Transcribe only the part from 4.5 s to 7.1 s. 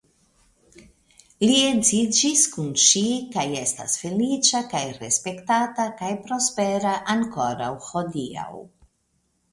kaj respektata kaj prospera